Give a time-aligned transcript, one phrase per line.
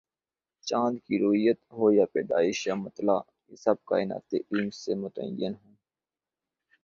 [0.61, 3.19] چاند کی رویت ہو یا پیدائش یا مطلع،
[3.49, 5.75] یہ سب کائناتی علم سے متعین ہوں۔